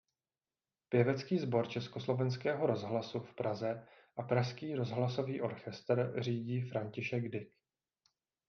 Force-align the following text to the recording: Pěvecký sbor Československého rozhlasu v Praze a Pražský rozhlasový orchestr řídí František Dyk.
Pěvecký 0.89 1.37
sbor 1.39 1.67
Československého 1.67 2.65
rozhlasu 2.65 3.19
v 3.19 3.33
Praze 3.35 3.87
a 4.17 4.23
Pražský 4.23 4.75
rozhlasový 4.75 5.41
orchestr 5.41 6.13
řídí 6.21 6.61
František 6.69 7.29
Dyk. 7.29 7.51